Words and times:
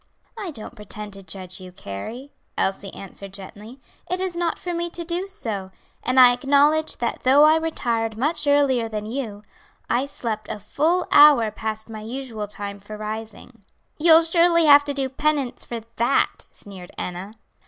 "I 0.35 0.49
don't 0.49 0.73
pretend 0.73 1.13
to 1.13 1.21
judge 1.21 1.61
you, 1.61 1.71
Carrie," 1.71 2.31
Elsie 2.57 2.91
answered 2.91 3.33
gently, 3.35 3.79
"it 4.09 4.19
is 4.19 4.35
not 4.35 4.57
for 4.57 4.73
me 4.73 4.89
to 4.89 5.05
do 5.05 5.27
so; 5.27 5.69
and 6.01 6.19
I 6.19 6.33
acknowledge 6.33 6.97
that 6.97 7.21
though 7.21 7.43
I 7.43 7.57
retired 7.57 8.17
much 8.17 8.47
earlier 8.47 8.89
than 8.89 9.05
you, 9.05 9.43
I 9.91 10.07
slept 10.07 10.49
a 10.49 10.57
full 10.57 11.05
hour 11.11 11.51
past 11.51 11.87
my 11.87 12.01
usual 12.01 12.47
time 12.47 12.79
for 12.79 12.97
rising." 12.97 13.61
"You'll 13.99 14.23
surely 14.23 14.65
have 14.65 14.83
to 14.85 14.93
do 14.95 15.07
penance 15.07 15.65
for 15.65 15.81
that," 15.97 16.47
sneered 16.49 16.89
Enna. 16.97 17.35